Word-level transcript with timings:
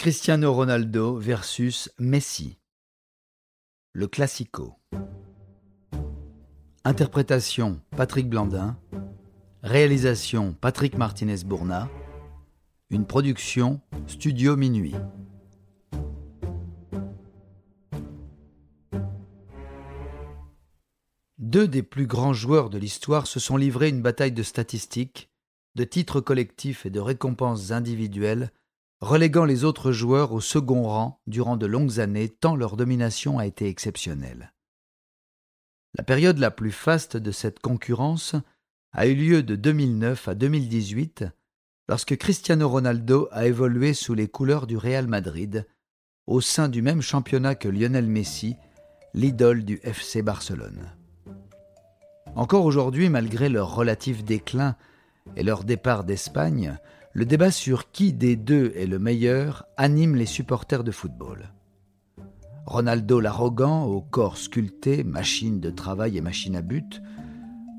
Cristiano 0.00 0.52
Ronaldo 0.52 1.16
versus 1.16 1.90
Messi. 1.98 2.60
Le 3.92 4.06
Classico. 4.06 4.76
Interprétation 6.84 7.80
Patrick 7.96 8.28
Blandin. 8.28 8.78
Réalisation 9.64 10.52
Patrick 10.52 10.96
Martinez-Bourna. 10.96 11.88
Une 12.90 13.06
production 13.06 13.80
Studio 14.06 14.56
Minuit. 14.56 14.94
Deux 21.38 21.66
des 21.66 21.82
plus 21.82 22.06
grands 22.06 22.34
joueurs 22.34 22.70
de 22.70 22.78
l'histoire 22.78 23.26
se 23.26 23.40
sont 23.40 23.56
livrés 23.56 23.88
une 23.88 24.02
bataille 24.02 24.30
de 24.30 24.44
statistiques, 24.44 25.28
de 25.74 25.82
titres 25.82 26.20
collectifs 26.20 26.86
et 26.86 26.90
de 26.90 27.00
récompenses 27.00 27.72
individuelles 27.72 28.52
reléguant 29.00 29.44
les 29.44 29.64
autres 29.64 29.92
joueurs 29.92 30.32
au 30.32 30.40
second 30.40 30.82
rang 30.82 31.20
durant 31.26 31.56
de 31.56 31.66
longues 31.66 32.00
années 32.00 32.28
tant 32.28 32.56
leur 32.56 32.76
domination 32.76 33.38
a 33.38 33.46
été 33.46 33.68
exceptionnelle. 33.68 34.52
La 35.96 36.04
période 36.04 36.38
la 36.38 36.50
plus 36.50 36.72
faste 36.72 37.16
de 37.16 37.30
cette 37.30 37.60
concurrence 37.60 38.34
a 38.92 39.06
eu 39.06 39.14
lieu 39.14 39.42
de 39.42 39.56
2009 39.56 40.28
à 40.28 40.34
2018, 40.34 41.24
lorsque 41.88 42.16
Cristiano 42.16 42.68
Ronaldo 42.68 43.28
a 43.32 43.46
évolué 43.46 43.94
sous 43.94 44.14
les 44.14 44.28
couleurs 44.28 44.66
du 44.66 44.76
Real 44.76 45.06
Madrid, 45.06 45.66
au 46.26 46.40
sein 46.40 46.68
du 46.68 46.82
même 46.82 47.00
championnat 47.00 47.54
que 47.54 47.68
Lionel 47.68 48.06
Messi, 48.06 48.56
l'idole 49.14 49.64
du 49.64 49.80
FC 49.82 50.22
Barcelone. 50.22 50.92
Encore 52.34 52.64
aujourd'hui, 52.64 53.08
malgré 53.08 53.48
leur 53.48 53.74
relatif 53.74 54.22
déclin 54.24 54.76
et 55.36 55.42
leur 55.42 55.64
départ 55.64 56.04
d'Espagne, 56.04 56.78
le 57.18 57.26
débat 57.26 57.50
sur 57.50 57.90
qui 57.90 58.12
des 58.12 58.36
deux 58.36 58.70
est 58.76 58.86
le 58.86 59.00
meilleur 59.00 59.66
anime 59.76 60.14
les 60.14 60.24
supporters 60.24 60.84
de 60.84 60.92
football. 60.92 61.52
Ronaldo 62.64 63.18
l'arrogant, 63.18 63.86
au 63.86 64.00
corps 64.00 64.36
sculpté, 64.36 65.02
machine 65.02 65.58
de 65.58 65.70
travail 65.70 66.16
et 66.16 66.20
machine 66.20 66.54
à 66.54 66.62
but, 66.62 67.02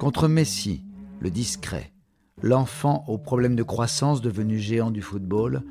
contre 0.00 0.26
Messi, 0.26 0.82
le 1.20 1.30
discret, 1.30 1.92
l'enfant 2.42 3.04
aux 3.06 3.16
problèmes 3.16 3.54
de 3.54 3.62
croissance 3.62 4.22
devenu 4.22 4.58
géant 4.58 4.90
du 4.90 5.02
football, 5.02 5.62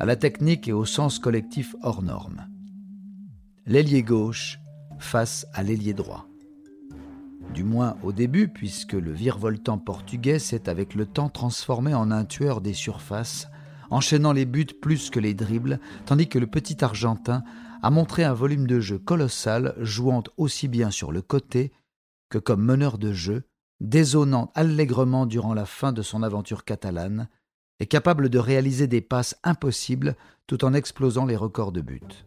à 0.00 0.04
la 0.04 0.16
technique 0.16 0.66
et 0.66 0.72
au 0.72 0.84
sens 0.84 1.20
collectif 1.20 1.76
hors 1.84 2.02
norme. 2.02 2.48
L'ailier 3.66 4.02
gauche 4.02 4.58
face 4.98 5.46
à 5.54 5.62
l'ailier 5.62 5.94
droit 5.94 6.26
du 7.56 7.64
moins 7.64 7.96
au 8.02 8.12
début, 8.12 8.48
puisque 8.48 8.92
le 8.92 9.12
virevoltant 9.12 9.78
portugais 9.78 10.38
s'est 10.38 10.68
avec 10.68 10.94
le 10.94 11.06
temps 11.06 11.30
transformé 11.30 11.94
en 11.94 12.10
un 12.10 12.26
tueur 12.26 12.60
des 12.60 12.74
surfaces, 12.74 13.48
enchaînant 13.88 14.34
les 14.34 14.44
buts 14.44 14.66
plus 14.66 15.08
que 15.08 15.18
les 15.18 15.32
dribbles, 15.32 15.80
tandis 16.04 16.28
que 16.28 16.38
le 16.38 16.46
petit 16.46 16.84
Argentin 16.84 17.44
a 17.82 17.88
montré 17.88 18.24
un 18.24 18.34
volume 18.34 18.66
de 18.66 18.78
jeu 18.78 18.98
colossal, 18.98 19.74
jouant 19.78 20.22
aussi 20.36 20.68
bien 20.68 20.90
sur 20.90 21.12
le 21.12 21.22
côté 21.22 21.72
que 22.28 22.36
comme 22.36 22.62
meneur 22.62 22.98
de 22.98 23.14
jeu, 23.14 23.44
dézonnant 23.80 24.52
allègrement 24.54 25.24
durant 25.24 25.54
la 25.54 25.64
fin 25.64 25.92
de 25.92 26.02
son 26.02 26.22
aventure 26.22 26.62
catalane, 26.62 27.26
et 27.80 27.86
capable 27.86 28.28
de 28.28 28.38
réaliser 28.38 28.86
des 28.86 29.00
passes 29.00 29.34
impossibles 29.44 30.14
tout 30.46 30.62
en 30.62 30.74
explosant 30.74 31.24
les 31.24 31.36
records 31.36 31.72
de 31.72 31.80
buts. 31.80 32.24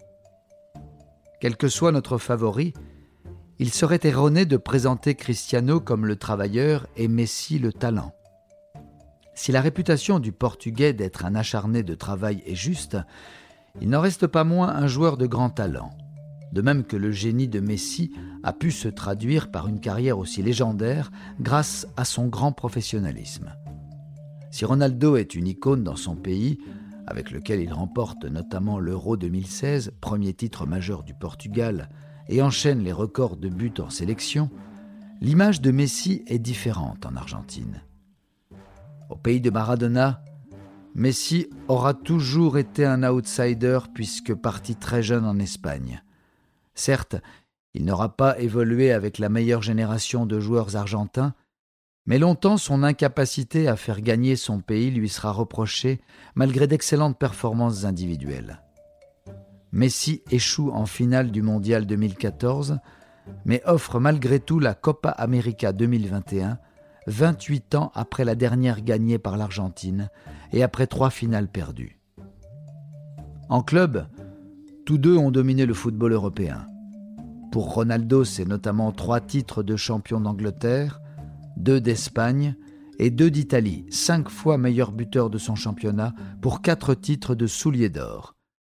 Quel 1.40 1.56
que 1.56 1.68
soit 1.68 1.92
notre 1.92 2.18
favori, 2.18 2.74
il 3.60 3.74
serait 3.74 4.00
erroné 4.04 4.46
de 4.46 4.56
présenter 4.56 5.16
Cristiano 5.16 5.82
comme 5.82 6.06
le 6.06 6.16
travailleur 6.16 6.88
et 6.96 7.10
Messi 7.10 7.60
le 7.60 7.74
talent. 7.74 8.14
Si 9.36 9.52
la 9.52 9.60
réputation 9.60 10.20
du 10.20 10.32
Portugais 10.32 10.94
d'être 10.94 11.26
un 11.26 11.36
acharné 11.36 11.84
de 11.84 11.94
travail 11.94 12.42
est 12.46 12.56
juste, 12.56 12.98
il 13.82 13.90
n'en 13.90 14.00
reste 14.00 14.28
pas 14.28 14.46
moins 14.46 14.70
un 14.70 14.88
joueur 14.88 15.18
de 15.18 15.28
grand 15.28 15.50
talent, 15.50 15.92
de 16.54 16.62
même 16.62 16.86
que 16.86 16.96
le 16.96 17.12
génie 17.12 17.50
de 17.50 17.60
Messi 17.60 18.12
a 18.44 18.54
pu 18.54 18.72
se 18.72 18.88
traduire 18.88 19.52
par 19.52 19.68
une 19.68 19.82
carrière 19.82 20.18
aussi 20.18 20.42
légendaire 20.42 21.12
grâce 21.42 21.86
à 21.98 22.06
son 22.06 22.28
grand 22.28 22.54
professionnalisme. 22.54 23.54
Si 24.52 24.64
Ronaldo 24.64 25.18
est 25.18 25.36
une 25.36 25.48
icône 25.48 25.84
dans 25.84 25.98
son 25.98 26.16
pays, 26.16 26.60
avec 27.08 27.30
lequel 27.32 27.60
il 27.60 27.74
remporte 27.74 28.24
notamment 28.24 28.80
l'Euro 28.80 29.18
2016, 29.18 29.92
premier 30.00 30.34
titre 30.34 30.66
majeur 30.66 31.04
du 31.04 31.14
Portugal, 31.14 31.90
et 32.30 32.42
enchaîne 32.42 32.84
les 32.84 32.94
records 32.94 33.36
de 33.36 33.50
buts 33.50 33.74
en 33.80 33.90
sélection, 33.90 34.50
l'image 35.20 35.60
de 35.60 35.72
Messi 35.72 36.24
est 36.28 36.40
différente 36.40 37.06
en 37.06 37.16
Argentine. 37.16 37.82
Au 39.10 39.16
pays 39.16 39.42
de 39.42 39.50
Maradona, 39.50 40.24
Messi 40.94 41.50
aura 41.68 41.94
toujours 41.94 42.58
été 42.58 42.86
un 42.86 43.04
outsider 43.04 43.80
puisque 43.94 44.34
parti 44.34 44.76
très 44.76 45.04
jeune 45.04 45.26
en 45.26 45.40
Espagne. 45.40 46.04
Certes, 46.76 47.16
il 47.74 47.86
n'aura 47.86 48.16
pas 48.16 48.40
évolué 48.40 48.92
avec 48.92 49.18
la 49.18 49.30
meilleure 49.30 49.62
génération 49.62 50.26
de 50.26 50.40
joueurs 50.40 50.76
argentins, 50.76 51.34
mais 52.06 52.20
longtemps 52.20 52.58
son 52.58 52.84
incapacité 52.84 53.68
à 53.68 53.76
faire 53.76 54.02
gagner 54.02 54.36
son 54.36 54.62
pays 54.62 54.92
lui 54.92 55.10
sera 55.10 55.32
reprochée 55.32 56.00
malgré 56.36 56.68
d'excellentes 56.68 57.20
performances 57.20 57.86
individuelles. 57.86 58.62
Messi 59.72 60.24
échoue 60.32 60.72
en 60.72 60.86
finale 60.86 61.32
du 61.32 61.42
Mondial 61.44 61.86
2014, 61.86 62.80
mais 63.46 63.62
offre 63.66 64.00
malgré 64.00 64.40
tout 64.40 64.60
la 64.60 64.74
Copa 64.74 65.10
América 65.10 65.74
2021, 65.74 66.58
28 67.06 67.76
ans 67.76 67.92
après 67.94 68.26
la 68.26 68.36
dernière 68.36 68.82
gagnée 68.82 69.20
par 69.20 69.38
l'Argentine 69.38 70.10
et 70.52 70.64
après 70.64 70.88
trois 70.88 71.12
finales 71.12 71.48
perdues. 71.48 72.00
En 73.50 73.62
club, 73.62 74.08
tous 74.86 74.98
deux 74.98 75.18
ont 75.18 75.32
dominé 75.32 75.66
le 75.68 75.74
football 75.74 76.14
européen. 76.14 76.66
Pour 77.52 77.74
Ronaldo, 77.74 78.24
c'est 78.24 78.46
notamment 78.46 78.92
trois 78.92 79.22
titres 79.22 79.62
de 79.64 79.76
champion 79.76 80.20
d'Angleterre, 80.20 81.00
deux 81.58 81.82
d'Espagne 81.82 82.56
et 82.98 83.12
deux 83.12 83.30
d'Italie, 83.30 83.86
cinq 83.90 84.30
fois 84.30 84.58
meilleur 84.58 84.92
buteur 84.92 85.30
de 85.30 85.38
son 85.38 85.56
championnat 85.56 86.14
pour 86.42 86.62
quatre 86.62 86.96
titres 86.96 87.36
de 87.36 87.48
soulier 87.48 87.90
d'or, 87.90 88.36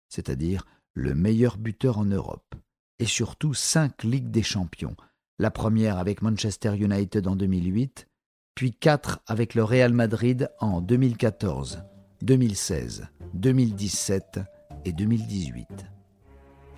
c'est-à-dire 0.08 0.64
le 0.94 1.14
meilleur 1.14 1.56
buteur 1.56 1.98
en 1.98 2.04
Europe, 2.04 2.54
et 2.98 3.06
surtout 3.06 3.54
cinq 3.54 4.04
Ligues 4.04 4.30
des 4.30 4.42
Champions, 4.42 4.96
la 5.38 5.50
première 5.50 5.98
avec 5.98 6.22
Manchester 6.22 6.76
United 6.76 7.26
en 7.26 7.36
2008, 7.36 8.08
puis 8.54 8.72
quatre 8.72 9.20
avec 9.26 9.54
le 9.54 9.64
Real 9.64 9.92
Madrid 9.92 10.50
en 10.60 10.80
2014, 10.80 11.82
2016, 12.20 13.08
2017 13.34 14.40
et 14.84 14.92
2018. 14.92 15.66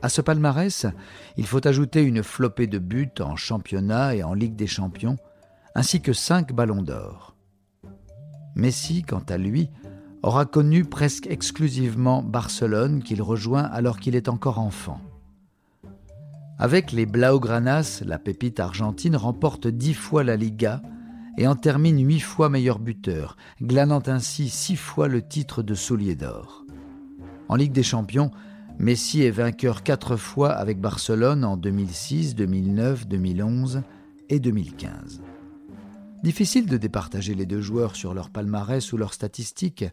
À 0.03 0.09
ce 0.09 0.21
palmarès, 0.21 0.87
il 1.37 1.47
faut 1.47 1.67
ajouter 1.67 2.03
une 2.03 2.23
flopée 2.23 2.67
de 2.67 2.79
buts 2.79 3.11
en 3.21 3.37
championnat 3.37 4.15
et 4.15 4.23
en 4.23 4.35
Ligue 4.35 4.55
des 4.55 4.67
Champions, 4.67 5.17
ainsi 5.75 6.01
que 6.01 6.13
cinq 6.13 6.53
ballons 6.53 6.83
d'or. 6.83 7.35
Messi, 8.55 9.03
quant 9.03 9.25
à 9.29 9.37
lui, 9.37 9.71
aura 10.25 10.47
connu 10.47 10.85
presque 10.85 11.27
exclusivement 11.27 12.23
Barcelone 12.23 13.03
qu'il 13.03 13.21
rejoint 13.21 13.65
alors 13.65 14.01
qu'il 14.01 14.17
est 14.17 14.31
encore 14.31 14.59
enfant. 14.59 14.99
Avec 16.59 16.93
les 16.93 17.05
Blaugranas, 17.05 18.03
la 18.07 18.19
pépite 18.19 18.59
argentine 18.59 19.17
remporte 19.17 19.67
dix 19.67 19.93
fois 19.93 20.25
la 20.25 20.37
Liga 20.37 20.81
et 21.37 21.47
en 21.47 21.57
termine 21.57 22.03
huit 22.03 22.21
fois 22.21 22.49
meilleur 22.49 22.79
buteur, 22.79 23.37
glanant 23.61 24.03
ainsi 24.07 24.49
six 24.49 24.77
fois 24.77 25.09
le 25.09 25.21
titre 25.21 25.63
de 25.63 25.75
soulier 25.75 26.15
d'or. 26.15 26.65
En 27.49 27.57
Ligue 27.57 27.73
des 27.73 27.83
Champions, 27.83 28.31
Messi 28.79 29.23
est 29.23 29.31
vainqueur 29.31 29.83
quatre 29.83 30.17
fois 30.17 30.53
avec 30.53 30.81
Barcelone 30.81 31.45
en 31.45 31.59
2006, 31.59 32.35
2009, 32.35 33.09
2011 33.09 33.83
et 34.31 34.41
2015. 34.41 35.21
Difficile 36.23 36.65
de 36.65 36.79
départager 36.79 37.35
les 37.35 37.45
deux 37.45 37.61
joueurs 37.61 37.95
sur 37.95 38.15
leur 38.15 38.31
palmarès 38.31 38.91
ou 38.95 38.97
leurs 38.97 39.13
statistiques, 39.13 39.85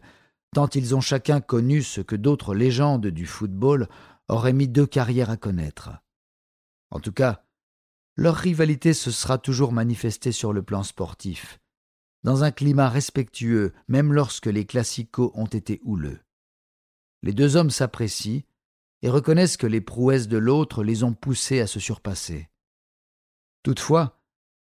tant 0.54 0.68
ils 0.68 0.94
ont 0.94 1.00
chacun 1.00 1.40
connu 1.40 1.82
ce 1.82 2.00
que 2.00 2.16
d'autres 2.16 2.54
légendes 2.54 3.06
du 3.06 3.26
football 3.26 3.88
auraient 4.28 4.52
mis 4.52 4.68
deux 4.68 4.86
carrières 4.86 5.30
à 5.30 5.36
connaître. 5.36 5.90
En 6.90 7.00
tout 7.00 7.12
cas, 7.12 7.44
leur 8.16 8.36
rivalité 8.36 8.92
se 8.92 9.10
sera 9.10 9.38
toujours 9.38 9.72
manifestée 9.72 10.32
sur 10.32 10.52
le 10.52 10.62
plan 10.62 10.82
sportif, 10.82 11.58
dans 12.22 12.44
un 12.44 12.50
climat 12.50 12.88
respectueux 12.88 13.72
même 13.88 14.12
lorsque 14.12 14.46
les 14.46 14.66
classicos 14.66 15.32
ont 15.34 15.46
été 15.46 15.80
houleux. 15.84 16.20
Les 17.22 17.32
deux 17.32 17.56
hommes 17.56 17.70
s'apprécient 17.70 18.42
et 19.00 19.08
reconnaissent 19.08 19.56
que 19.56 19.66
les 19.66 19.80
prouesses 19.80 20.28
de 20.28 20.36
l'autre 20.36 20.84
les 20.84 21.02
ont 21.02 21.14
poussés 21.14 21.60
à 21.60 21.66
se 21.66 21.80
surpasser. 21.80 22.50
Toutefois, 23.62 24.20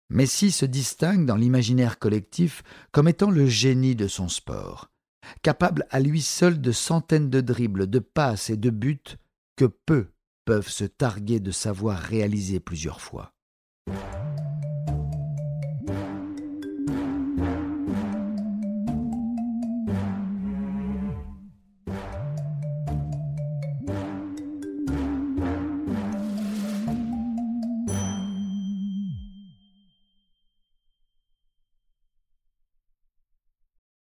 Messi 0.09 0.51
se 0.51 0.65
distingue 0.65 1.25
dans 1.25 1.35
l'imaginaire 1.35 1.99
collectif 1.99 2.63
comme 2.91 3.07
étant 3.07 3.29
le 3.29 3.45
génie 3.45 3.95
de 3.95 4.07
son 4.07 4.27
sport, 4.27 4.88
capable 5.41 5.85
à 5.89 5.99
lui 5.99 6.21
seul 6.21 6.61
de 6.61 6.71
centaines 6.71 7.29
de 7.29 7.41
dribbles, 7.41 7.87
de 7.87 7.99
passes 7.99 8.49
et 8.49 8.57
de 8.57 8.69
buts 8.69 9.17
que 9.55 9.65
peu 9.65 10.07
peuvent 10.45 10.69
se 10.69 10.85
targuer 10.85 11.39
de 11.39 11.51
savoir 11.51 11.99
réaliser 11.99 12.59
plusieurs 12.59 13.01
fois. 13.01 13.33